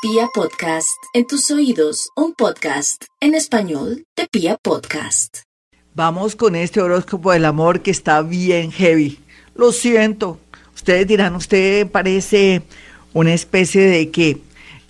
Pia 0.00 0.28
Podcast, 0.32 0.96
en 1.12 1.26
tus 1.26 1.50
oídos, 1.50 2.10
un 2.14 2.32
podcast 2.32 3.06
en 3.18 3.34
español 3.34 4.04
de 4.16 4.28
Pia 4.30 4.56
Podcast. 4.56 5.38
Vamos 5.92 6.36
con 6.36 6.54
este 6.54 6.80
horóscopo 6.80 7.32
del 7.32 7.44
amor 7.44 7.82
que 7.82 7.90
está 7.90 8.22
bien 8.22 8.70
heavy. 8.70 9.18
Lo 9.56 9.72
siento. 9.72 10.38
Ustedes 10.72 11.04
dirán, 11.08 11.34
usted 11.34 11.90
parece 11.90 12.62
una 13.12 13.34
especie 13.34 13.86
de 13.86 14.12
que 14.12 14.40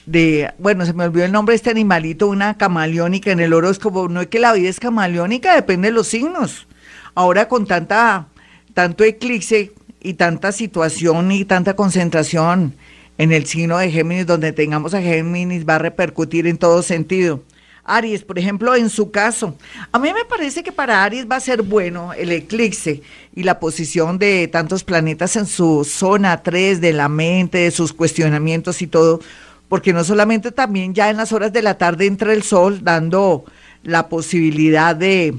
de, 0.04 0.52
bueno, 0.59 0.84
se 0.84 0.93
me 0.93 1.05
olvidó 1.05 1.25
el 1.25 1.32
nombre 1.32 1.54
de 1.54 1.56
este 1.56 1.70
animalito, 1.70 2.27
una 2.27 2.59
camaleónica 2.59 3.32
en 3.32 3.40
el 3.40 3.54
horóscopo. 3.54 4.11
No 4.11 4.20
es 4.20 4.27
que 4.27 4.38
la 4.38 4.52
vida 4.52 4.68
es 4.68 4.79
camaleónica, 4.79 5.54
depende 5.54 5.88
de 5.88 5.95
los 5.95 6.09
signos. 6.09 6.66
Ahora 7.14 7.48
con 7.48 7.66
tanta, 7.66 8.27
tanto 8.75 9.04
eclipse 9.04 9.72
y 10.02 10.14
tanta 10.14 10.52
situación 10.52 11.32
y 11.32 11.46
tanta 11.46 11.75
concentración 11.77 12.75
en 13.19 13.32
el 13.32 13.46
signo 13.46 13.77
de 13.77 13.91
Géminis, 13.91 14.27
donde 14.27 14.53
tengamos 14.53 14.95
a 14.95 15.03
Géminis, 15.03 15.69
va 15.69 15.75
a 15.75 15.80
repercutir 15.80 16.47
en 16.47 16.56
todo 16.56 16.83
sentido. 16.83 17.42
Aries, 17.84 18.23
por 18.23 18.38
ejemplo, 18.38 18.75
en 18.77 18.91
su 18.91 19.11
caso, 19.11 19.56
a 19.91 19.98
mí 19.98 20.12
me 20.12 20.25
parece 20.25 20.62
que 20.62 20.73
para 20.73 21.05
Aries 21.05 21.27
va 21.28 21.37
a 21.37 21.41
ser 21.41 21.62
bueno 21.62 22.12
el 22.12 22.30
eclipse 22.33 23.02
y 23.34 23.42
la 23.42 23.59
posición 23.59 24.19
de 24.19 24.47
tantos 24.47 24.84
planetas 24.84 25.37
en 25.37 25.47
su 25.47 25.84
zona 25.84 26.42
3 26.42 26.80
de 26.80 26.92
la 26.92 27.09
mente, 27.09 27.59
de 27.59 27.70
sus 27.70 27.92
cuestionamientos 27.92 28.83
y 28.83 28.87
todo, 28.87 29.20
porque 29.69 29.92
no 29.92 30.05
solamente 30.05 30.53
también 30.53 30.95
ya 30.95 31.11
en 31.11 31.16
las 31.16 31.33
horas 31.33 31.53
de 31.53 31.62
la 31.62 31.78
tarde 31.78 32.06
entra 32.06 32.33
el 32.33 32.42
sol 32.42 32.80
dando 32.84 33.45
la 33.83 34.09
posibilidad 34.09 34.95
de 34.95 35.34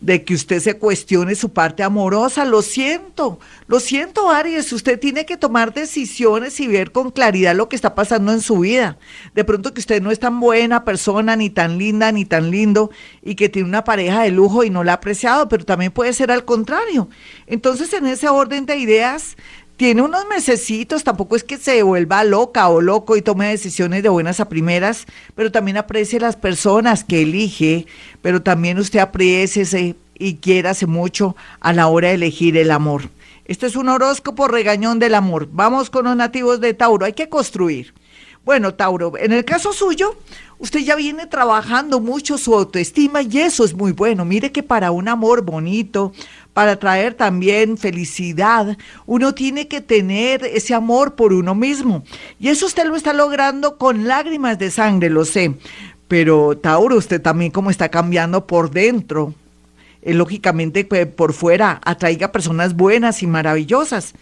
de 0.00 0.24
que 0.24 0.34
usted 0.34 0.60
se 0.60 0.78
cuestione 0.78 1.34
su 1.34 1.52
parte 1.52 1.82
amorosa. 1.82 2.44
Lo 2.44 2.62
siento, 2.62 3.40
lo 3.66 3.80
siento, 3.80 4.30
Aries. 4.30 4.72
Usted 4.72 4.98
tiene 4.98 5.26
que 5.26 5.36
tomar 5.36 5.74
decisiones 5.74 6.60
y 6.60 6.68
ver 6.68 6.92
con 6.92 7.10
claridad 7.10 7.54
lo 7.54 7.68
que 7.68 7.76
está 7.76 7.94
pasando 7.94 8.32
en 8.32 8.40
su 8.40 8.60
vida. 8.60 8.98
De 9.34 9.44
pronto 9.44 9.74
que 9.74 9.80
usted 9.80 10.00
no 10.00 10.10
es 10.10 10.18
tan 10.20 10.38
buena 10.40 10.84
persona, 10.84 11.36
ni 11.36 11.50
tan 11.50 11.78
linda, 11.78 12.12
ni 12.12 12.24
tan 12.24 12.50
lindo, 12.50 12.90
y 13.22 13.34
que 13.34 13.48
tiene 13.48 13.68
una 13.68 13.84
pareja 13.84 14.22
de 14.22 14.30
lujo 14.30 14.64
y 14.64 14.70
no 14.70 14.84
la 14.84 14.92
ha 14.92 14.96
apreciado, 14.96 15.48
pero 15.48 15.64
también 15.64 15.92
puede 15.92 16.12
ser 16.12 16.30
al 16.30 16.44
contrario. 16.44 17.08
Entonces, 17.46 17.92
en 17.92 18.06
ese 18.06 18.28
orden 18.28 18.66
de 18.66 18.76
ideas, 18.76 19.36
tiene 19.78 20.02
unos 20.02 20.26
mesecitos, 20.26 21.04
tampoco 21.04 21.36
es 21.36 21.44
que 21.44 21.56
se 21.56 21.84
vuelva 21.84 22.24
loca 22.24 22.68
o 22.68 22.80
loco 22.80 23.16
y 23.16 23.22
tome 23.22 23.46
decisiones 23.46 24.02
de 24.02 24.08
buenas 24.08 24.40
a 24.40 24.48
primeras, 24.48 25.06
pero 25.36 25.52
también 25.52 25.76
aprecie 25.76 26.18
las 26.18 26.34
personas 26.34 27.04
que 27.04 27.22
elige, 27.22 27.86
pero 28.20 28.42
también 28.42 28.80
usted 28.80 28.98
aprecie 28.98 29.94
y 30.18 30.34
quiérase 30.34 30.86
mucho 30.86 31.36
a 31.60 31.72
la 31.72 31.86
hora 31.86 32.08
de 32.08 32.14
elegir 32.14 32.56
el 32.56 32.72
amor. 32.72 33.08
Este 33.44 33.66
es 33.66 33.76
un 33.76 33.88
horóscopo 33.88 34.48
regañón 34.48 34.98
del 34.98 35.14
amor. 35.14 35.48
Vamos 35.52 35.90
con 35.90 36.06
los 36.06 36.16
nativos 36.16 36.60
de 36.60 36.74
Tauro, 36.74 37.06
hay 37.06 37.12
que 37.12 37.28
construir. 37.28 37.94
Bueno, 38.44 38.74
Tauro, 38.74 39.12
en 39.18 39.32
el 39.32 39.44
caso 39.44 39.72
suyo, 39.72 40.16
usted 40.58 40.80
ya 40.80 40.96
viene 40.96 41.26
trabajando 41.26 42.00
mucho 42.00 42.38
su 42.38 42.54
autoestima 42.54 43.22
y 43.22 43.38
eso 43.38 43.64
es 43.64 43.74
muy 43.74 43.92
bueno. 43.92 44.24
Mire 44.24 44.52
que 44.52 44.62
para 44.62 44.90
un 44.90 45.08
amor 45.08 45.42
bonito, 45.42 46.12
para 46.54 46.76
traer 46.76 47.14
también 47.14 47.76
felicidad, 47.76 48.76
uno 49.06 49.34
tiene 49.34 49.68
que 49.68 49.80
tener 49.80 50.44
ese 50.44 50.74
amor 50.74 51.14
por 51.14 51.32
uno 51.32 51.54
mismo. 51.54 52.02
Y 52.40 52.48
eso 52.48 52.66
usted 52.66 52.86
lo 52.86 52.96
está 52.96 53.12
logrando 53.12 53.78
con 53.78 54.08
lágrimas 54.08 54.58
de 54.58 54.70
sangre, 54.70 55.10
lo 55.10 55.24
sé. 55.24 55.54
Pero 56.08 56.56
Tauro, 56.56 56.96
usted 56.96 57.20
también 57.20 57.50
como 57.50 57.70
está 57.70 57.90
cambiando 57.90 58.46
por 58.46 58.70
dentro, 58.70 59.34
eh, 60.02 60.14
lógicamente 60.14 60.84
pues, 60.84 61.06
por 61.06 61.34
fuera 61.34 61.80
atraiga 61.84 62.32
personas 62.32 62.74
buenas 62.74 63.22
y 63.22 63.26
maravillosas. 63.26 64.14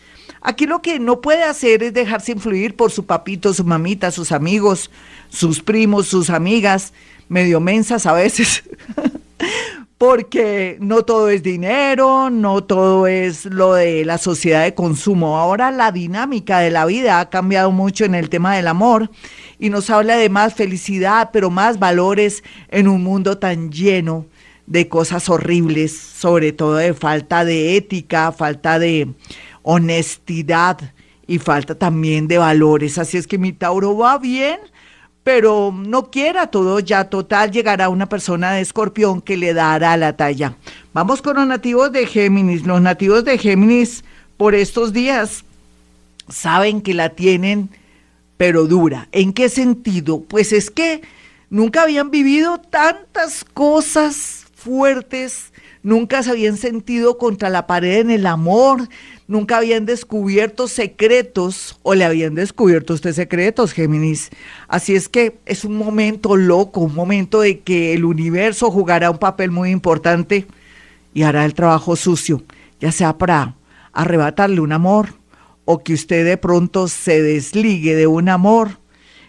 Aquí 0.49 0.65
lo 0.65 0.81
que 0.81 1.01
no 1.01 1.21
puede 1.21 1.43
hacer 1.43 1.83
es 1.83 1.93
dejarse 1.93 2.31
influir 2.31 2.77
por 2.77 2.93
su 2.93 3.05
papito, 3.05 3.53
su 3.53 3.65
mamita, 3.65 4.13
sus 4.13 4.31
amigos, 4.31 4.93
sus 5.29 5.61
primos, 5.61 6.07
sus 6.07 6.31
amigas, 6.31 6.93
medio 7.29 7.59
mensas 7.59 8.07
a 8.07 8.13
veces. 8.13 8.63
porque 9.99 10.77
no 10.79 11.03
todo 11.03 11.31
es 11.31 11.43
dinero, 11.43 12.31
no 12.31 12.62
todo 12.62 13.09
es 13.09 13.47
lo 13.47 13.75
de 13.75 14.05
la 14.05 14.19
sociedad 14.19 14.62
de 14.62 14.73
consumo. 14.73 15.37
Ahora 15.37 15.73
la 15.73 15.91
dinámica 15.91 16.61
de 16.61 16.71
la 16.71 16.87
vida 16.87 17.19
ha 17.19 17.29
cambiado 17.29 17.73
mucho 17.73 18.05
en 18.05 18.15
el 18.15 18.29
tema 18.29 18.55
del 18.55 18.69
amor 18.69 19.11
y 19.59 19.71
nos 19.71 19.91
habla 19.91 20.17
de 20.17 20.29
más 20.29 20.55
felicidad, 20.55 21.31
pero 21.33 21.51
más 21.51 21.81
valores 21.81 22.45
en 22.69 22.87
un 22.87 23.03
mundo 23.03 23.39
tan 23.39 23.73
lleno 23.73 24.27
de 24.69 24.87
cosas 24.87 25.29
horribles, 25.29 25.99
sobre 25.99 26.53
todo 26.53 26.77
de 26.77 26.95
falta 26.95 27.45
de 27.45 27.77
ética, 27.77 28.31
falta 28.31 28.79
de 28.79 29.09
honestidad 29.69 30.78
y 31.27 31.38
falta 31.38 31.75
también 31.75 32.28
de 32.28 32.38
valores. 32.38 32.99
Así 32.99 33.19
es 33.19 33.27
que 33.27 33.37
mi 33.37 33.53
Tauro 33.53 33.99
va 33.99 34.16
bien 34.19 34.60
pero 35.27 35.75
no 35.77 36.09
quiera 36.12 36.47
todo 36.47 36.78
ya 36.78 37.10
total, 37.10 37.50
llegará 37.50 37.88
una 37.88 38.09
persona 38.09 38.53
de 38.53 38.60
escorpión 38.60 39.21
que 39.21 39.37
le 39.37 39.55
dará 39.55 39.97
la 39.97 40.16
talla. 40.16 40.55
Vamos 40.93 41.21
con 41.21 41.34
los 41.34 41.49
nativos 41.49 41.91
de 41.91 42.06
Géminis. 42.06 42.65
Los 42.65 42.81
nativos 42.81 43.25
de 43.25 43.37
Géminis 43.37 44.05
por 44.37 44.55
estos 44.55 44.93
días 44.93 45.44
saben 46.28 46.81
que 46.81 46.94
la 46.94 47.09
tienen, 47.09 47.71
pero 48.37 48.66
dura. 48.66 49.09
¿En 49.10 49.32
qué 49.32 49.49
sentido? 49.49 50.21
Pues 50.21 50.53
es 50.53 50.71
que 50.71 51.03
nunca 51.50 51.82
habían 51.82 52.12
vivido 52.12 52.59
tantas 52.59 53.44
cosas 53.44 54.46
fuertes, 54.66 55.53
nunca 55.84 56.25
se 56.25 56.31
habían 56.31 56.56
sentido 56.56 57.19
contra 57.19 57.50
la 57.50 57.69
pared 57.69 58.00
en 58.00 58.10
el 58.10 58.27
amor, 58.27 58.88
nunca 59.28 59.59
habían 59.59 59.87
descubierto 59.87 60.66
secretos 60.66 61.78
o 61.84 61.94
le 61.94 62.04
habían 62.04 62.34
descubierto 62.34 62.94
usted 62.94 63.12
secretos, 63.12 63.72
Géminis. 63.72 64.31
Así 64.66 64.97
es 64.97 65.09
que 65.09 65.38
es 65.47 65.65
un 65.65 65.76
momento 65.76 66.34
loco, 66.34 66.81
un 66.81 66.97
momento 66.97 67.43
de 67.43 67.60
que 67.60 67.94
el 67.94 68.05
universo 68.05 68.72
jugará 68.72 69.09
un 69.12 69.19
papel 69.19 69.53
muy 69.53 69.71
importante 69.71 70.49
y 71.15 71.22
hará 71.22 71.44
el 71.44 71.55
trabajo 71.55 71.94
sucio, 71.94 72.43
ya 72.81 72.91
sea 72.91 73.16
para 73.16 73.55
arrebatarle 73.93 74.60
un 74.60 74.72
amor 74.72 75.15
o 75.65 75.84
que 75.84 75.94
usted 75.94 76.25
de 76.25 76.38
pronto 76.38 76.88
se 76.88 77.22
desligue 77.22 77.94
de 77.94 78.09
un 78.09 78.28
amor 78.28 78.81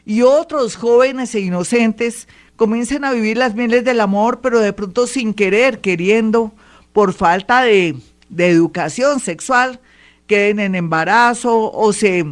y 0.04 0.24
otros 0.24 0.78
jóvenes 0.78 1.36
e 1.36 1.42
inocentes 1.42 2.28
comiencen 2.58 3.06
a 3.06 3.12
vivir 3.12 3.38
las 3.38 3.56
mieles 3.56 3.86
del 3.86 4.02
amor, 4.02 4.42
pero 4.42 4.60
de 4.60 4.74
pronto 4.74 5.08
sin 5.08 5.34
querer, 5.34 5.80
queriendo, 5.80 6.52
por 6.92 7.14
falta 7.14 7.62
de, 7.62 7.96
de 8.28 8.50
educación 8.50 9.22
sexual, 9.22 9.80
queden 10.26 10.60
en 10.60 10.76
embarazo 10.76 11.72
o 11.72 11.94
se 11.94 12.26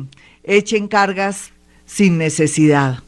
echen 0.44 0.88
cargas 0.88 1.52
sin 1.86 2.18
necesidad. 2.18 3.00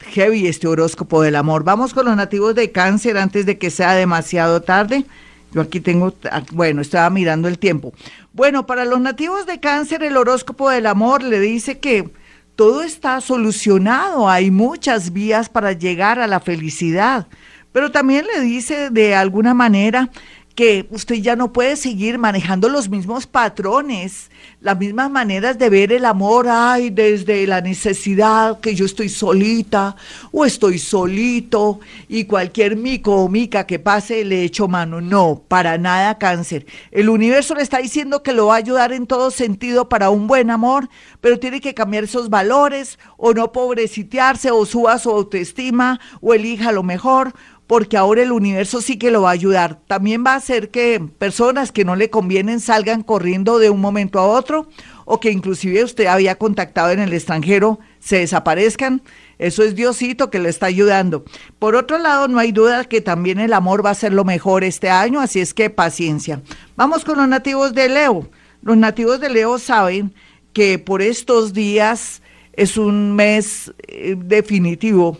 Heavy 0.00 0.46
este 0.46 0.66
horóscopo 0.66 1.22
del 1.22 1.36
amor. 1.36 1.64
Vamos 1.64 1.92
con 1.92 2.06
los 2.06 2.16
nativos 2.16 2.54
de 2.54 2.72
cáncer 2.72 3.18
antes 3.18 3.46
de 3.46 3.58
que 3.58 3.70
sea 3.70 3.94
demasiado 3.94 4.62
tarde. 4.62 5.04
Yo 5.52 5.60
aquí 5.60 5.80
tengo, 5.80 6.14
ah, 6.30 6.42
bueno, 6.52 6.80
estaba 6.80 7.10
mirando 7.10 7.48
el 7.48 7.58
tiempo. 7.58 7.92
Bueno, 8.32 8.66
para 8.66 8.84
los 8.84 9.00
nativos 9.00 9.46
de 9.46 9.60
cáncer 9.60 10.02
el 10.02 10.16
horóscopo 10.16 10.70
del 10.70 10.86
amor 10.86 11.22
le 11.22 11.40
dice 11.40 11.78
que 11.78 12.10
todo 12.58 12.82
está 12.82 13.20
solucionado, 13.20 14.28
hay 14.28 14.50
muchas 14.50 15.12
vías 15.12 15.48
para 15.48 15.74
llegar 15.74 16.18
a 16.18 16.26
la 16.26 16.40
felicidad, 16.40 17.28
pero 17.70 17.92
también 17.92 18.26
le 18.26 18.40
dice 18.40 18.90
de 18.90 19.14
alguna 19.14 19.54
manera 19.54 20.10
que 20.58 20.88
usted 20.90 21.14
ya 21.14 21.36
no 21.36 21.52
puede 21.52 21.76
seguir 21.76 22.18
manejando 22.18 22.68
los 22.68 22.88
mismos 22.88 23.28
patrones, 23.28 24.28
las 24.60 24.76
mismas 24.76 25.08
maneras 25.08 25.56
de 25.56 25.70
ver 25.70 25.92
el 25.92 26.04
amor, 26.04 26.48
ay, 26.50 26.90
desde 26.90 27.46
la 27.46 27.60
necesidad 27.60 28.58
que 28.58 28.74
yo 28.74 28.84
estoy 28.84 29.08
solita 29.08 29.94
o 30.32 30.44
estoy 30.44 30.80
solito 30.80 31.78
y 32.08 32.24
cualquier 32.24 32.74
mico 32.74 33.14
o 33.14 33.28
mica 33.28 33.68
que 33.68 33.78
pase 33.78 34.24
le 34.24 34.42
echo 34.42 34.66
mano. 34.66 35.00
No, 35.00 35.44
para 35.46 35.78
nada 35.78 36.18
cáncer. 36.18 36.66
El 36.90 37.08
universo 37.08 37.54
le 37.54 37.62
está 37.62 37.78
diciendo 37.78 38.24
que 38.24 38.32
lo 38.32 38.46
va 38.46 38.54
a 38.54 38.58
ayudar 38.58 38.92
en 38.92 39.06
todo 39.06 39.30
sentido 39.30 39.88
para 39.88 40.10
un 40.10 40.26
buen 40.26 40.50
amor, 40.50 40.88
pero 41.20 41.38
tiene 41.38 41.60
que 41.60 41.74
cambiar 41.74 42.02
esos 42.02 42.30
valores 42.30 42.98
o 43.16 43.32
no 43.32 43.52
pobrecitearse 43.52 44.50
o 44.50 44.66
suba 44.66 44.98
su 44.98 45.10
autoestima 45.10 46.00
o 46.20 46.34
elija 46.34 46.72
lo 46.72 46.82
mejor 46.82 47.32
porque 47.68 47.98
ahora 47.98 48.22
el 48.22 48.32
universo 48.32 48.80
sí 48.80 48.96
que 48.96 49.10
lo 49.12 49.22
va 49.22 49.28
a 49.28 49.34
ayudar. 49.34 49.78
También 49.86 50.24
va 50.26 50.32
a 50.32 50.36
hacer 50.36 50.70
que 50.70 51.00
personas 51.18 51.70
que 51.70 51.84
no 51.84 51.96
le 51.96 52.08
convienen 52.08 52.60
salgan 52.60 53.02
corriendo 53.02 53.58
de 53.58 53.68
un 53.68 53.80
momento 53.80 54.18
a 54.18 54.26
otro 54.26 54.68
o 55.04 55.20
que 55.20 55.30
inclusive 55.30 55.84
usted 55.84 56.06
había 56.06 56.36
contactado 56.36 56.90
en 56.90 56.98
el 56.98 57.12
extranjero 57.12 57.78
se 58.00 58.20
desaparezcan. 58.20 59.02
Eso 59.38 59.62
es 59.62 59.74
Diosito 59.74 60.30
que 60.30 60.38
le 60.38 60.48
está 60.48 60.64
ayudando. 60.64 61.24
Por 61.58 61.76
otro 61.76 61.98
lado, 61.98 62.26
no 62.26 62.38
hay 62.38 62.52
duda 62.52 62.84
que 62.84 63.02
también 63.02 63.38
el 63.38 63.52
amor 63.52 63.84
va 63.84 63.90
a 63.90 63.94
ser 63.94 64.14
lo 64.14 64.24
mejor 64.24 64.64
este 64.64 64.88
año, 64.88 65.20
así 65.20 65.38
es 65.38 65.52
que 65.52 65.68
paciencia. 65.68 66.40
Vamos 66.74 67.04
con 67.04 67.18
los 67.18 67.28
nativos 67.28 67.74
de 67.74 67.90
Leo. 67.90 68.30
Los 68.62 68.78
nativos 68.78 69.20
de 69.20 69.28
Leo 69.28 69.58
saben 69.58 70.14
que 70.54 70.78
por 70.78 71.02
estos 71.02 71.52
días 71.52 72.22
es 72.54 72.78
un 72.78 73.14
mes 73.14 73.74
eh, 73.86 74.16
definitivo 74.16 75.18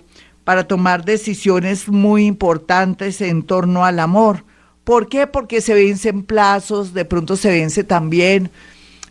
para 0.48 0.66
tomar 0.66 1.04
decisiones 1.04 1.88
muy 1.88 2.24
importantes 2.24 3.20
en 3.20 3.42
torno 3.42 3.84
al 3.84 3.98
amor. 3.98 4.44
¿Por 4.82 5.06
qué? 5.06 5.26
Porque 5.26 5.60
se 5.60 5.74
vencen 5.74 6.22
plazos, 6.22 6.94
de 6.94 7.04
pronto 7.04 7.36
se 7.36 7.50
vence 7.50 7.84
también 7.84 8.50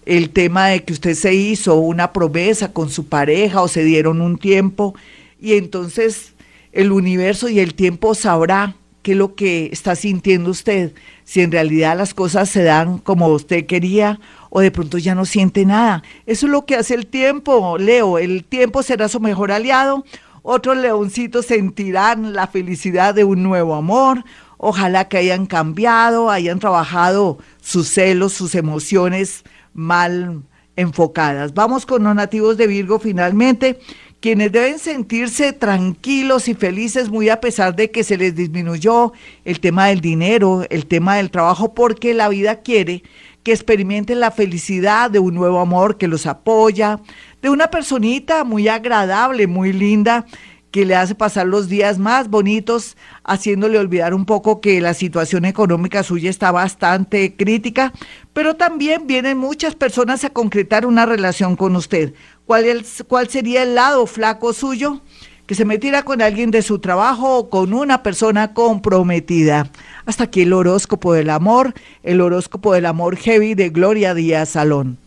el 0.08 0.32
tema 0.32 0.70
de 0.70 0.84
que 0.84 0.94
usted 0.94 1.14
se 1.14 1.36
hizo 1.36 1.76
una 1.76 2.12
promesa 2.12 2.74
con 2.74 2.90
su 2.90 3.06
pareja 3.06 3.62
o 3.62 3.68
se 3.68 3.84
dieron 3.84 4.20
un 4.20 4.40
tiempo 4.40 4.96
y 5.40 5.54
entonces 5.54 6.34
el 6.72 6.92
universo 6.92 7.50
y 7.50 7.60
el 7.60 7.76
tiempo 7.76 8.16
sabrá 8.16 8.74
qué 9.04 9.12
es 9.12 9.18
lo 9.20 9.36
que 9.36 9.70
está 9.72 9.96
sintiendo 9.96 10.50
usted, 10.50 10.94
si 11.24 11.42
en 11.42 11.52
realidad 11.52 11.96
las 11.96 12.16
cosas 12.16 12.50
se 12.50 12.64
dan 12.64 12.98
como 12.98 13.28
usted 13.28 13.68
quería 13.68 14.20
o 14.50 14.60
de 14.60 14.72
pronto 14.72 14.98
ya 14.98 15.14
no 15.14 15.26
siente 15.26 15.66
nada. 15.66 16.02
Eso 16.26 16.48
es 16.48 16.52
lo 16.52 16.66
que 16.66 16.76
hace 16.76 16.96
el 16.96 17.06
tiempo, 17.06 17.78
Leo. 17.78 18.18
El 18.18 18.44
tiempo 18.44 18.82
será 18.82 19.08
su 19.08 19.20
mejor 19.20 19.52
aliado. 19.52 20.04
Otros 20.50 20.78
leoncitos 20.78 21.48
sentirán 21.48 22.32
la 22.32 22.48
felicidad 22.48 23.14
de 23.14 23.26
un 23.26 23.44
nuevo 23.44 23.76
amor. 23.76 24.24
Ojalá 24.56 25.10
que 25.10 25.18
hayan 25.18 25.46
cambiado, 25.46 26.30
hayan 26.30 26.60
trabajado 26.60 27.40
sus 27.60 27.90
celos, 27.90 28.32
sus 28.32 28.56
emociones 28.56 29.44
mal 29.74 30.44
enfocadas. 30.78 31.54
Vamos 31.54 31.86
con 31.86 32.06
los 32.06 32.16
nativos 32.16 32.56
de 32.56 32.66
Virgo 32.66 32.98
finalmente, 32.98 33.78
quienes 34.22 34.54
deben 34.54 34.80
sentirse 34.80 35.52
tranquilos 35.52 36.48
y 36.48 36.54
felices 36.54 37.10
muy 37.10 37.28
a 37.28 37.42
pesar 37.42 37.76
de 37.76 37.92
que 37.92 38.06
se 38.06 38.16
les 38.16 38.34
disminuyó 38.34 39.12
el 39.44 39.60
tema 39.60 39.88
del 39.88 40.00
dinero, 40.00 40.66
el 40.70 40.86
tema 40.86 41.18
del 41.18 41.30
trabajo, 41.30 41.74
porque 41.74 42.14
la 42.14 42.30
vida 42.30 42.62
quiere 42.62 43.04
que 43.48 43.54
experimenten 43.54 44.20
la 44.20 44.32
felicidad 44.32 45.10
de 45.10 45.20
un 45.20 45.34
nuevo 45.34 45.60
amor 45.60 45.98
que 45.98 46.08
los 46.10 46.26
apoya, 46.26 47.00
de 47.42 47.50
una 47.50 47.68
personita 47.68 48.44
muy 48.44 48.68
agradable, 48.68 49.48
muy 49.48 49.74
linda, 49.74 50.26
que 50.72 50.86
le 50.86 50.96
hace 50.96 51.16
pasar 51.16 51.48
los 51.48 51.70
días 51.70 51.98
más 51.98 52.30
bonitos, 52.30 52.98
haciéndole 53.24 53.80
olvidar 53.80 54.14
un 54.14 54.26
poco 54.26 54.62
que 54.62 54.82
la 54.82 54.94
situación 54.94 55.46
económica 55.46 56.04
suya 56.04 56.30
está 56.30 56.52
bastante 56.52 57.36
crítica, 57.36 57.94
pero 58.34 58.56
también 58.56 59.08
vienen 59.08 59.38
muchas 59.38 59.76
personas 59.76 60.24
a 60.24 60.30
concretar 60.30 60.86
una 60.86 61.06
relación 61.06 61.56
con 61.56 61.76
usted. 61.76 62.14
¿Cuál, 62.46 62.66
es, 62.66 63.04
cuál 63.08 63.30
sería 63.30 63.64
el 63.64 63.76
lado 63.76 64.06
flaco 64.08 64.54
suyo? 64.54 65.02
Que 65.46 65.56
se 65.56 65.64
metiera 65.64 66.04
con 66.04 66.22
alguien 66.22 66.52
de 66.52 66.62
su 66.62 66.80
trabajo 66.80 67.38
o 67.38 67.50
con 67.50 67.74
una 67.74 68.04
persona 68.04 68.54
comprometida. 68.54 69.72
Hasta 70.06 70.26
aquí 70.26 70.42
el 70.42 70.52
horóscopo 70.52 71.14
del 71.14 71.30
amor, 71.30 71.74
el 72.04 72.20
horóscopo 72.20 72.74
del 72.74 72.86
amor 72.86 73.16
heavy 73.16 73.56
de 73.56 73.70
Gloria 73.70 74.14
Díaz 74.14 74.50
Salón. 74.50 75.07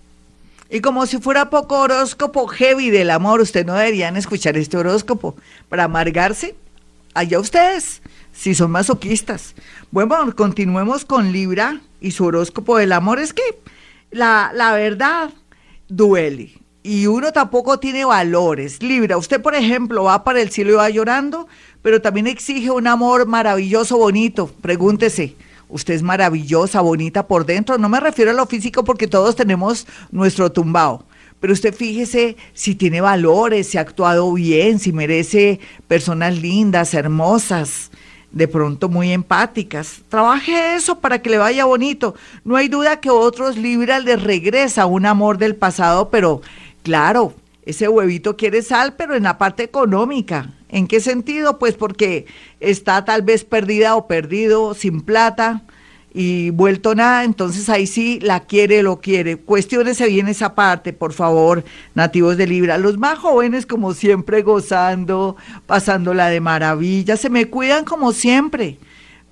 Y 0.70 0.80
como 0.80 1.04
si 1.06 1.18
fuera 1.18 1.50
poco 1.50 1.80
horóscopo 1.80 2.46
heavy 2.46 2.90
del 2.90 3.10
amor, 3.10 3.40
ustedes 3.40 3.66
no 3.66 3.74
deberían 3.74 4.16
escuchar 4.16 4.56
este 4.56 4.76
horóscopo 4.76 5.34
para 5.68 5.84
amargarse. 5.84 6.54
Allá 7.12 7.40
ustedes, 7.40 8.02
si 8.32 8.54
son 8.54 8.70
masoquistas. 8.70 9.56
Bueno, 9.90 10.32
continuemos 10.36 11.04
con 11.04 11.32
Libra 11.32 11.80
y 12.00 12.12
su 12.12 12.24
horóscopo 12.24 12.76
del 12.76 12.92
amor. 12.92 13.18
Es 13.18 13.32
que 13.32 13.42
la, 14.12 14.52
la 14.54 14.72
verdad 14.72 15.30
duele 15.88 16.52
y 16.84 17.06
uno 17.06 17.32
tampoco 17.32 17.80
tiene 17.80 18.04
valores. 18.04 18.80
Libra, 18.80 19.16
usted 19.16 19.42
por 19.42 19.56
ejemplo 19.56 20.04
va 20.04 20.22
para 20.22 20.40
el 20.40 20.50
cielo 20.50 20.70
y 20.70 20.76
va 20.76 20.88
llorando, 20.88 21.48
pero 21.82 22.00
también 22.00 22.28
exige 22.28 22.70
un 22.70 22.86
amor 22.86 23.26
maravilloso, 23.26 23.98
bonito. 23.98 24.50
Pregúntese, 24.60 25.34
usted 25.70 25.94
es 25.94 26.02
maravillosa, 26.02 26.80
bonita 26.80 27.26
por 27.26 27.46
dentro. 27.46 27.78
No 27.78 27.88
me 27.88 28.00
refiero 28.00 28.30
a 28.30 28.34
lo 28.34 28.46
físico 28.46 28.84
porque 28.84 29.06
todos 29.06 29.36
tenemos 29.36 29.86
nuestro 30.10 30.52
tumbao. 30.52 31.04
Pero 31.40 31.52
usted 31.54 31.74
fíjese 31.74 32.36
si 32.52 32.74
tiene 32.74 33.00
valores, 33.00 33.68
si 33.68 33.78
ha 33.78 33.80
actuado 33.80 34.32
bien, 34.34 34.78
si 34.78 34.92
merece 34.92 35.58
personas 35.88 36.38
lindas, 36.38 36.92
hermosas, 36.92 37.90
de 38.30 38.46
pronto 38.46 38.88
muy 38.88 39.10
empáticas. 39.12 40.02
Trabaje 40.08 40.74
eso 40.74 41.00
para 41.00 41.22
que 41.22 41.30
le 41.30 41.38
vaya 41.38 41.64
bonito. 41.64 42.14
No 42.44 42.56
hay 42.56 42.68
duda 42.68 43.00
que 43.00 43.10
otros 43.10 43.56
Libras 43.56 44.04
les 44.04 44.22
regresa 44.22 44.86
un 44.86 45.06
amor 45.06 45.38
del 45.38 45.56
pasado, 45.56 46.10
pero 46.10 46.42
claro, 46.82 47.34
ese 47.64 47.88
huevito 47.88 48.36
quiere 48.36 48.62
sal, 48.62 48.94
pero 48.96 49.14
en 49.14 49.22
la 49.22 49.38
parte 49.38 49.62
económica. 49.62 50.50
¿En 50.70 50.86
qué 50.86 51.00
sentido? 51.00 51.58
Pues 51.58 51.74
porque 51.74 52.26
está 52.60 53.04
tal 53.04 53.22
vez 53.22 53.44
perdida 53.44 53.96
o 53.96 54.06
perdido, 54.06 54.74
sin 54.74 55.00
plata 55.00 55.64
y 56.12 56.50
vuelto 56.50 56.94
nada, 56.94 57.24
entonces 57.24 57.68
ahí 57.68 57.86
sí 57.86 58.18
la 58.20 58.40
quiere, 58.40 58.82
lo 58.82 59.00
quiere. 59.00 59.36
Cuestiónese 59.36 60.06
bien 60.06 60.28
esa 60.28 60.54
parte, 60.54 60.92
por 60.92 61.12
favor, 61.12 61.64
nativos 61.94 62.36
de 62.36 62.46
Libra. 62.46 62.78
Los 62.78 62.98
más 62.98 63.18
jóvenes, 63.18 63.66
como 63.66 63.94
siempre, 63.94 64.42
gozando, 64.42 65.36
pasándola 65.66 66.28
de 66.28 66.40
maravilla, 66.40 67.16
se 67.16 67.30
me 67.30 67.48
cuidan 67.48 67.84
como 67.84 68.12
siempre, 68.12 68.78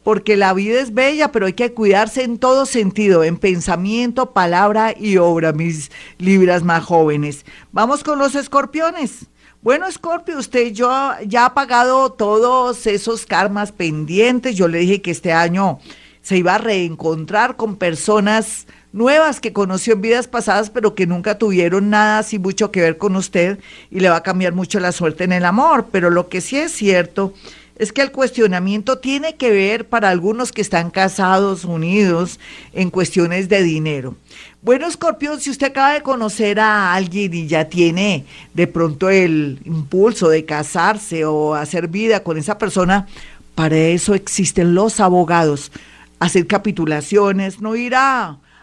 porque 0.05 0.37
la 0.37 0.55
vida 0.55 0.81
es 0.81 0.95
bella, 0.95 1.33
pero 1.33 1.47
hay 1.47 1.55
que 1.55 1.73
cuidarse 1.73 2.23
en 2.23 2.39
todo 2.39 2.65
sentido, 2.65 3.25
en 3.25 3.37
pensamiento, 3.37 4.33
palabra 4.33 4.95
y 4.97 5.17
obra, 5.17 5.53
mis 5.53 5.91
Libras 6.19 6.63
más 6.63 6.85
jóvenes. 6.85 7.45
Vamos 7.73 8.05
con 8.05 8.19
los 8.19 8.35
escorpiones. 8.35 9.27
Bueno, 9.61 9.91
Scorpio, 9.91 10.39
usted 10.39 10.73
ya 10.73 11.45
ha 11.45 11.55
pagado 11.55 12.13
todos 12.13 12.87
esos 12.87 13.27
karmas 13.27 13.73
pendientes. 13.73 14.55
Yo 14.55 14.69
le 14.69 14.79
dije 14.79 15.03
que 15.03 15.11
este 15.11 15.33
año 15.33 15.81
se 16.23 16.37
iba 16.37 16.55
a 16.55 16.59
reencontrar 16.59 17.57
con 17.57 17.75
personas 17.75 18.69
nuevas 18.93 19.41
que 19.41 19.53
conoció 19.53 19.95
en 19.95 20.03
vidas 20.03 20.29
pasadas, 20.29 20.71
pero 20.71 20.95
que 20.95 21.09
nunca 21.09 21.39
tuvieron 21.39 21.91
nada 21.91 22.21
así 22.21 22.39
mucho 22.39 22.71
que 22.71 22.83
ver 22.83 22.99
con 22.99 23.17
usted 23.17 23.59
y 23.91 23.99
le 23.99 24.09
va 24.09 24.17
a 24.17 24.23
cambiar 24.23 24.53
mucho 24.53 24.79
la 24.79 24.93
suerte 24.93 25.25
en 25.25 25.33
el 25.33 25.45
amor. 25.45 25.87
Pero 25.91 26.11
lo 26.11 26.29
que 26.29 26.41
sí 26.41 26.57
es 26.57 26.71
cierto 26.71 27.35
es 27.79 27.93
que 27.93 28.03
el 28.03 28.13
cuestionamiento 28.13 28.99
tiene 28.99 29.37
que 29.37 29.51
ver 29.51 29.89
para 29.89 30.11
algunos 30.11 30.53
que 30.53 30.61
están 30.61 30.91
casados, 30.91 31.65
unidos, 31.65 32.41
en 32.73 32.91
cuestiones 32.91 33.49
de 33.49 33.63
dinero. 33.63 34.17
Bueno, 34.61 34.89
Escorpión, 34.89 35.41
si 35.41 35.51
usted 35.51 35.69
acaba 35.69 35.95
de 35.95 36.03
conocer 36.03 36.59
a 36.59 36.93
alguien 36.93 37.33
y 37.33 37.47
ya 37.47 37.69
tiene 37.69 38.25
de 38.55 38.67
pronto 38.67 39.09
el 39.09 39.61
impulso 39.65 40.29
de 40.29 40.45
casarse 40.45 41.25
o 41.25 41.55
hacer 41.55 41.87
vida 41.87 42.25
con 42.25 42.37
esa 42.37 42.59
persona, 42.59 43.07
para 43.55 43.77
eso 43.77 44.15
existen 44.15 44.75
los 44.75 44.99
abogados. 44.99 45.71
Hacer 46.19 46.49
capitulaciones, 46.49 47.61
no 47.61 47.77
ir 47.77 47.95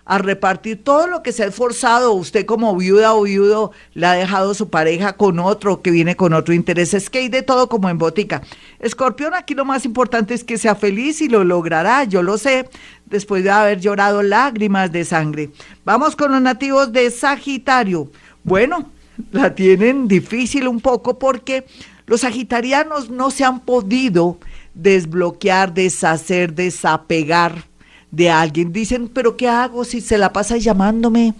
a, 0.05 0.17
repartir 0.17 0.83
todo 0.83 1.07
lo 1.07 1.23
que 1.23 1.31
se 1.31 1.43
ha 1.43 1.47
esforzado. 1.47 2.13
Usted 2.13 2.45
como 2.45 2.75
viuda 2.75 3.13
o 3.13 3.23
viudo 3.23 3.71
le 3.93 4.05
ha 4.05 4.13
dejado 4.13 4.53
su 4.53 4.69
pareja 4.69 5.13
con 5.13 5.39
otro 5.39 5.81
que 5.81 5.91
viene 5.91 6.15
con 6.15 6.33
otro 6.33 6.53
interés. 6.53 6.93
Es 6.93 7.09
que 7.09 7.19
hay 7.19 7.29
de 7.29 7.41
todo 7.41 7.69
como 7.69 7.89
en 7.89 7.97
botica. 7.97 8.41
Escorpión, 8.79 9.33
aquí 9.33 9.53
lo 9.53 9.65
más 9.65 9.85
importante 9.85 10.33
es 10.33 10.43
que 10.43 10.57
sea 10.57 10.75
feliz 10.75 11.21
y 11.21 11.29
lo 11.29 11.43
logrará, 11.43 12.03
yo 12.03 12.23
lo 12.23 12.37
sé 12.37 12.69
después 13.05 13.43
de 13.43 13.51
haber 13.51 13.79
llorado 13.79 14.23
lágrimas 14.23 14.91
de 14.91 15.05
sangre. 15.05 15.51
Vamos 15.83 16.15
con 16.15 16.31
los 16.31 16.41
nativos 16.41 16.91
de 16.91 17.11
Sagitario. 17.11 18.11
Bueno, 18.43 18.89
la 19.31 19.55
tienen 19.55 20.07
difícil 20.07 20.67
un 20.67 20.81
poco 20.81 21.17
porque 21.17 21.65
los 22.05 22.21
sagitarianos 22.21 23.09
no 23.09 23.31
se 23.31 23.43
han 23.43 23.61
podido 23.61 24.37
desbloquear, 24.73 25.73
deshacer, 25.73 26.53
desapegar 26.53 27.74
de 28.15 28.29
alguien. 28.29 28.71
Dicen, 28.71 29.09
pero 29.09 29.35
¿qué 29.37 29.47
hago 29.47 29.83
si 29.83 30.01
se 30.01 30.17
la 30.17 30.31
pasa 30.31 30.57
llamándome 30.57 31.33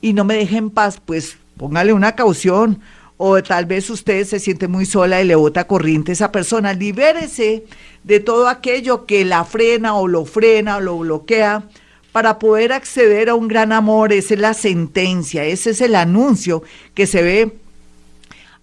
y 0.00 0.12
no 0.12 0.24
me 0.24 0.36
deja 0.36 0.56
en 0.56 0.70
paz? 0.70 1.00
Pues 1.04 1.36
póngale 1.56 1.92
una 1.92 2.14
caución. 2.14 2.80
O 3.24 3.40
tal 3.40 3.66
vez 3.66 3.88
usted 3.88 4.24
se 4.24 4.40
siente 4.40 4.66
muy 4.66 4.84
sola 4.84 5.22
y 5.22 5.26
le 5.26 5.36
bota 5.36 5.68
corriente 5.68 6.10
a 6.10 6.14
esa 6.14 6.32
persona. 6.32 6.72
Libérese 6.72 7.64
de 8.02 8.18
todo 8.18 8.48
aquello 8.48 9.06
que 9.06 9.24
la 9.24 9.44
frena 9.44 9.94
o 9.94 10.08
lo 10.08 10.24
frena 10.24 10.78
o 10.78 10.80
lo 10.80 10.98
bloquea 10.98 11.62
para 12.10 12.38
poder 12.40 12.72
acceder 12.72 13.28
a 13.28 13.36
un 13.36 13.46
gran 13.46 13.70
amor. 13.70 14.12
Esa 14.12 14.34
es 14.34 14.40
la 14.40 14.54
sentencia, 14.54 15.44
ese 15.44 15.70
es 15.70 15.80
el 15.80 15.94
anuncio 15.94 16.64
que 16.94 17.06
se 17.06 17.22
ve 17.22 17.56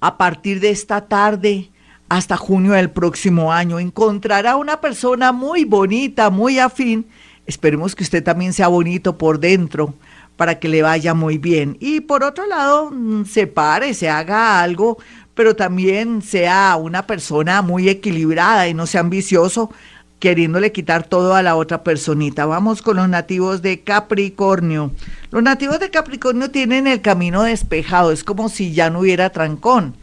a 0.02 0.18
partir 0.18 0.60
de 0.60 0.72
esta 0.72 1.08
tarde 1.08 1.70
hasta 2.10 2.36
junio 2.36 2.74
del 2.74 2.90
próximo 2.90 3.54
año. 3.54 3.80
Encontrará 3.80 4.58
una 4.58 4.82
persona 4.82 5.32
muy 5.32 5.64
bonita, 5.64 6.30
muy 6.30 6.60
afín. 6.60 7.06
Esperemos 7.50 7.96
que 7.96 8.04
usted 8.04 8.24
también 8.24 8.54
sea 8.54 8.68
bonito 8.68 9.18
por 9.18 9.40
dentro 9.40 9.94
para 10.38 10.60
que 10.60 10.70
le 10.70 10.82
vaya 10.82 11.14
muy 11.14 11.38
bien. 11.38 11.76
Y 11.80 12.00
por 12.02 12.24
otro 12.24 12.46
lado, 12.48 12.92
mm, 12.92 13.26
se 13.26 13.48
pare, 13.48 13.94
se 13.94 14.10
haga 14.10 14.62
algo 14.62 14.98
pero 15.40 15.56
también 15.56 16.22
sea 16.22 16.76
una 16.76 17.08
persona 17.08 17.62
muy 17.62 17.88
equilibrada 17.88 18.68
y 18.68 18.74
no 18.74 18.86
sea 18.86 19.00
ambicioso 19.00 19.72
queriéndole 20.20 20.74
quitar 20.74 21.08
todo 21.08 21.34
a 21.34 21.42
la 21.42 21.56
otra 21.56 21.82
personita. 21.82 22.46
Vamos 22.46 22.82
con 22.82 22.98
los 22.98 23.08
nativos 23.08 23.62
de 23.62 23.80
Capricornio. 23.80 24.92
Los 25.32 25.42
nativos 25.42 25.80
de 25.80 25.92
Capricornio 25.92 26.52
tienen 26.52 26.88
el 26.88 27.00
camino 27.00 27.44
despejado, 27.44 28.12
es 28.12 28.26
como 28.26 28.50
si 28.50 28.74
ya 28.74 28.90
no 28.90 29.00
hubiera 29.00 29.30
trancón. 29.30 29.96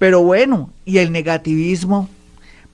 Pero 0.00 0.24
bueno, 0.24 0.70
y 0.84 0.98
el 0.98 1.12
negativismo, 1.12 2.08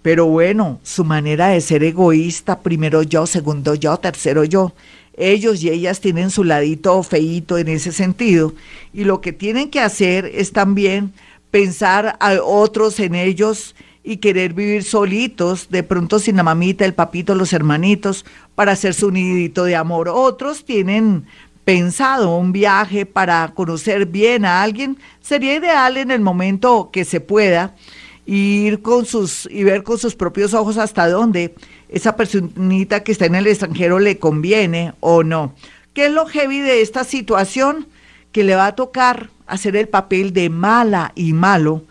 pero 0.06 0.26
bueno, 0.26 0.78
su 0.84 1.04
manera 1.04 1.48
de 1.48 1.60
ser 1.60 1.82
egoísta, 1.82 2.60
primero 2.60 3.02
yo, 3.02 3.26
segundo 3.26 3.74
yo, 3.74 3.96
tercero 3.96 4.44
yo. 4.44 4.72
Ellos 5.16 5.64
y 5.64 5.68
ellas 5.68 5.98
tienen 5.98 6.30
su 6.30 6.44
ladito 6.44 7.02
feíto 7.02 7.58
en 7.58 7.66
ese 7.66 7.90
sentido 7.90 8.54
y 8.92 9.02
lo 9.02 9.20
que 9.20 9.32
tienen 9.32 9.68
que 9.68 9.80
hacer 9.80 10.26
es 10.26 10.52
también 10.52 11.12
pensar 11.50 12.16
a 12.20 12.34
otros 12.40 13.00
en 13.00 13.16
ellos 13.16 13.74
y 14.04 14.18
querer 14.18 14.52
vivir 14.52 14.84
solitos, 14.84 15.70
de 15.70 15.82
pronto 15.82 16.20
sin 16.20 16.36
la 16.36 16.44
mamita, 16.44 16.84
el 16.84 16.94
papito, 16.94 17.34
los 17.34 17.52
hermanitos, 17.52 18.24
para 18.54 18.70
hacer 18.70 18.94
su 18.94 19.10
nidito 19.10 19.64
de 19.64 19.74
amor. 19.74 20.08
Otros 20.08 20.64
tienen 20.64 21.26
pensado 21.64 22.36
un 22.36 22.52
viaje 22.52 23.06
para 23.06 23.54
conocer 23.56 24.06
bien 24.06 24.44
a 24.44 24.62
alguien, 24.62 24.98
sería 25.20 25.56
ideal 25.56 25.96
en 25.96 26.12
el 26.12 26.20
momento 26.20 26.90
que 26.92 27.04
se 27.04 27.18
pueda 27.20 27.74
ir 28.26 28.82
con 28.82 29.06
sus 29.06 29.48
y 29.50 29.64
ver 29.64 29.84
con 29.84 29.98
sus 29.98 30.16
propios 30.16 30.52
ojos 30.52 30.76
hasta 30.76 31.08
dónde 31.08 31.54
esa 31.88 32.16
personita 32.16 33.02
que 33.04 33.12
está 33.12 33.26
en 33.26 33.36
el 33.36 33.46
extranjero 33.46 34.00
le 34.00 34.18
conviene 34.18 34.92
o 35.00 35.22
no. 35.22 35.54
¿Qué 35.94 36.06
es 36.06 36.12
lo 36.12 36.26
heavy 36.26 36.60
de 36.60 36.82
esta 36.82 37.04
situación? 37.04 37.86
Que 38.32 38.44
le 38.44 38.56
va 38.56 38.66
a 38.66 38.74
tocar 38.74 39.30
hacer 39.46 39.76
el 39.76 39.88
papel 39.88 40.32
de 40.32 40.50
mala 40.50 41.12
y 41.14 41.32
malo 41.32 41.84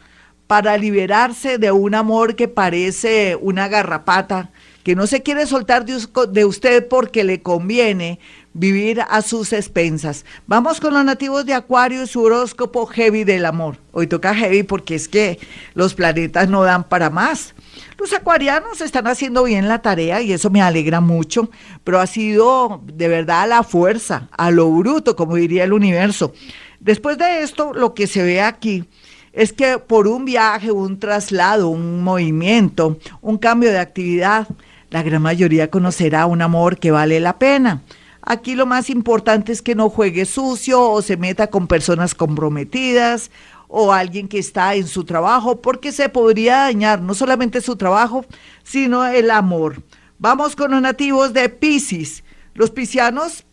para 0.47 0.77
liberarse 0.77 1.57
de 1.57 1.71
un 1.71 1.95
amor 1.95 2.35
que 2.35 2.47
parece 2.47 3.37
una 3.41 3.67
garrapata, 3.67 4.51
que 4.83 4.95
no 4.95 5.07
se 5.07 5.23
quiere 5.23 5.47
soltar 5.47 5.85
de, 5.85 6.45
usted 6.45 6.87
porque 6.87 7.23
le 7.23 7.41
conviene 7.41 8.19
vivir 8.55 9.01
a 9.01 9.21
sus 9.21 9.51
expensas. 9.51 10.25
Vamos 10.47 10.79
con 10.79 10.93
los 10.93 11.03
nativos 11.03 11.45
de 11.45 11.53
Acuario 11.53 12.07
su 12.07 12.23
horóscopo 12.23 12.85
heavy 12.85 13.25
del 13.25 13.45
amor. 13.45 13.77
Hoy 13.91 14.07
toca 14.07 14.33
heavy 14.33 14.63
porque 14.63 14.95
es 14.95 15.09
que 15.09 15.39
los 15.73 15.93
planetas 15.93 16.47
no 16.49 16.63
dan 16.63 16.85
para 16.85 17.09
más. 17.09 17.53
Los 17.99 18.13
acuarianos 18.13 18.79
están 18.79 19.07
haciendo 19.07 19.43
bien 19.43 19.67
la 19.67 19.81
tarea 19.81 20.21
y 20.21 20.31
eso 20.31 20.49
me 20.49 20.61
alegra 20.61 21.01
mucho, 21.01 21.49
pero 21.83 21.99
ha 21.99 22.07
sido 22.07 22.81
de 22.85 23.09
verdad 23.09 23.41
a 23.41 23.47
la 23.47 23.63
fuerza, 23.63 24.29
a 24.31 24.51
lo 24.51 24.71
bruto, 24.71 25.17
como 25.17 25.35
diría 25.35 25.65
el 25.65 25.73
universo. 25.73 26.33
Después 26.79 27.17
de 27.17 27.41
esto, 27.41 27.73
lo 27.73 27.93
que 27.93 28.07
se 28.07 28.23
ve 28.23 28.41
aquí 28.41 28.85
es 29.33 29.51
que 29.51 29.79
por 29.79 30.07
un 30.07 30.23
viaje, 30.23 30.71
un 30.71 30.97
traslado, 30.97 31.67
un 31.67 32.01
movimiento, 32.01 32.99
un 33.21 33.37
cambio 33.37 33.69
de 33.69 33.79
actividad, 33.79 34.47
la 34.91 35.03
gran 35.03 35.21
mayoría 35.21 35.69
conocerá 35.69 36.25
un 36.25 36.41
amor 36.41 36.77
que 36.77 36.91
vale 36.91 37.19
la 37.19 37.37
pena. 37.37 37.81
Aquí 38.25 38.55
lo 38.55 38.65
más 38.65 38.89
importante 38.89 39.51
es 39.51 39.61
que 39.61 39.75
no 39.75 39.89
juegue 39.89 40.25
sucio 40.25 40.81
o 40.81 41.01
se 41.03 41.15
meta 41.15 41.47
con 41.47 41.67
personas 41.67 42.15
comprometidas 42.15 43.29
o 43.67 43.93
alguien 43.93 44.27
que 44.27 44.39
está 44.39 44.73
en 44.75 44.87
su 44.87 45.03
trabajo, 45.03 45.61
porque 45.61 45.91
se 45.91 46.09
podría 46.09 46.57
dañar 46.57 47.01
no 47.01 47.13
solamente 47.13 47.61
su 47.61 47.75
trabajo, 47.75 48.25
sino 48.63 49.05
el 49.05 49.29
amor. 49.29 49.83
Vamos 50.17 50.55
con 50.55 50.71
los 50.71 50.81
nativos 50.81 51.33
de 51.33 51.49
Pisces. 51.49 52.23
Los 52.55 52.71
piscianos, 52.71 53.45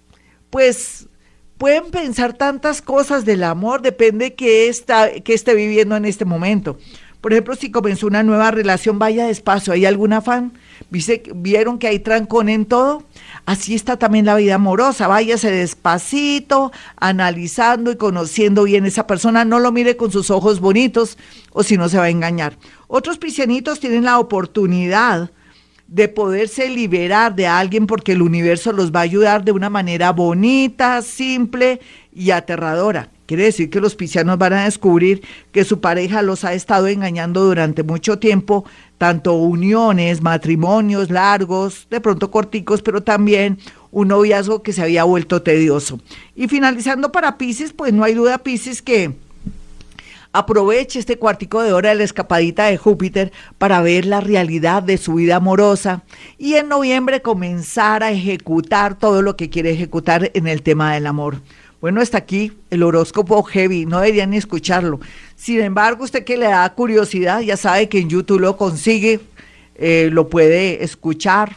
pues 0.49 1.09
pueden 1.59 1.91
pensar 1.91 2.33
tantas 2.33 2.81
cosas 2.83 3.25
del 3.25 3.45
amor, 3.45 3.83
depende 3.83 4.35
que, 4.35 4.69
está, 4.69 5.07
esté 5.07 5.55
viviendo 5.55 5.97
en 5.97 6.05
este 6.05 6.25
momento. 6.25 6.79
Por 7.23 7.33
ejemplo, 7.33 7.55
si 7.55 7.71
comenzó 7.71 8.09
una 8.09 8.25
nueva 8.25 8.51
relación, 8.51 8.99
vaya 8.99 9.27
despacio, 9.27 9.73
¿hay 9.73 9.87
algún 9.87 10.13
afán? 10.13 10.55
¿Vieron 11.37 11.79
que 11.79 11.87
hay 11.87 12.01
trancón 12.01 12.49
en 12.49 12.67
todo? 12.67 13.05
Así 13.47 13.77
está 13.77 13.97
también 13.97 14.27
la 14.27 14.35
vida 14.35 14.57
amorosa. 14.57 15.07
Váyase 15.07 15.53
despacito, 15.53 16.73
analizando 16.97 17.93
y 17.93 17.97
conociendo 17.97 18.65
bien 18.65 18.87
esa 18.87 19.07
persona. 19.07 19.45
No 19.45 19.61
lo 19.61 19.71
mire 19.71 19.97
con 19.97 20.11
sus 20.11 20.31
ojos 20.31 20.59
bonitos 20.59 21.17
o 21.53 21.63
si 21.63 21.77
no 21.77 21.89
se 21.89 21.97
va 21.97 22.05
a 22.05 22.11
engañar. 22.11 22.59
Otros 22.89 23.19
piscianitos 23.19 23.79
tienen 23.79 24.03
la 24.03 24.19
oportunidad 24.19 25.31
de 25.87 26.09
poderse 26.09 26.69
liberar 26.71 27.37
de 27.37 27.47
alguien 27.47 27.87
porque 27.87 28.13
el 28.13 28.23
universo 28.23 28.73
los 28.73 28.91
va 28.91 28.99
a 28.99 29.05
ayudar 29.05 29.45
de 29.45 29.53
una 29.53 29.71
manera 29.71 30.11
bonita, 30.11 31.01
simple 31.03 31.81
y 32.13 32.33
aterradora. 32.33 33.11
Quiere 33.33 33.45
decir 33.45 33.71
que 33.71 33.81
los 33.81 33.95
piscianos 33.95 34.37
van 34.37 34.53
a 34.53 34.65
descubrir 34.65 35.23
que 35.53 35.65
su 35.65 35.81
pareja 35.81 36.21
los 36.21 36.45
ha 36.45 36.53
estado 36.53 36.87
engañando 36.87 37.43
durante 37.43 37.83
mucho 37.83 38.19
tiempo, 38.19 38.67
tanto 38.99 39.33
uniones, 39.33 40.21
matrimonios 40.21 41.09
largos, 41.09 41.87
de 41.89 42.03
pronto 42.03 42.31
corticos, 42.31 42.83
pero 42.83 43.03
también 43.03 43.57
un 43.91 44.09
noviazgo 44.09 44.63
que 44.63 44.75
se 44.75 44.83
había 44.83 45.05
vuelto 45.05 45.41
tedioso. 45.41 45.99
Y 46.37 46.47
finalizando 46.47 47.11
para 47.11 47.39
Pisces, 47.39 47.73
pues 47.73 47.95
no 47.95 48.05
hay 48.05 48.13
duda, 48.13 48.37
Pisces, 48.37 48.83
que 48.83 49.15
aproveche 50.35 50.99
este 50.99 51.17
cuartico 51.17 51.63
de 51.63 51.73
hora 51.73 51.89
de 51.89 51.95
la 51.95 52.05
escapadita 52.05 52.67
de 52.67 52.77
Júpiter 52.77 53.33
para 53.57 53.81
ver 53.81 54.05
la 54.05 54.21
realidad 54.21 54.83
de 54.83 54.99
su 54.99 55.15
vida 55.15 55.37
amorosa 55.37 56.03
y 56.37 56.57
en 56.57 56.69
noviembre 56.69 57.23
comenzar 57.23 58.03
a 58.03 58.11
ejecutar 58.11 58.99
todo 58.99 59.23
lo 59.23 59.37
que 59.37 59.49
quiere 59.49 59.71
ejecutar 59.71 60.31
en 60.35 60.49
el 60.49 60.61
tema 60.61 60.93
del 60.93 61.07
amor. 61.07 61.39
Bueno, 61.83 62.01
está 62.01 62.19
aquí 62.19 62.53
el 62.71 62.85
horóscopo 62.85 63.43
heavy, 63.43 63.87
no 63.87 63.99
deberían 63.99 64.31
ni 64.31 64.37
escucharlo. 64.37 65.01
Sin 65.35 65.61
embargo, 65.61 66.05
usted 66.05 66.23
que 66.23 66.37
le 66.37 66.47
da 66.47 66.73
curiosidad, 66.75 67.41
ya 67.41 67.57
sabe 67.57 67.89
que 67.89 67.99
en 67.99 68.09
YouTube 68.09 68.39
lo 68.39 68.57
consigue, 68.57 69.19
eh, 69.75 70.09
lo 70.13 70.29
puede 70.29 70.85
escuchar 70.85 71.57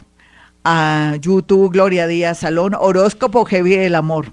a 0.64 1.14
YouTube 1.20 1.70
Gloria 1.70 2.08
Díaz 2.08 2.40
Salón, 2.40 2.74
horóscopo 2.74 3.44
heavy 3.44 3.76
del 3.76 3.94
amor. 3.94 4.32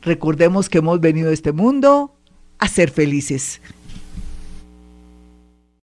recordemos 0.02 0.68
que 0.68 0.78
hemos 0.78 1.00
venido 1.00 1.30
a 1.30 1.34
este 1.34 1.52
mundo 1.52 2.12
a 2.58 2.66
ser 2.68 2.90
felices. 2.90 3.60